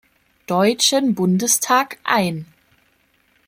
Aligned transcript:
Deutschen 0.47 1.13
Bundestag 1.13 1.99
ein. 2.05 2.47